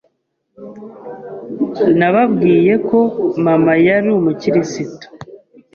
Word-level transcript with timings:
Nababwiye 1.99 2.73
ko 2.87 2.99
mama 3.45 3.73
yari 3.87 4.09
umukristo 4.17 5.05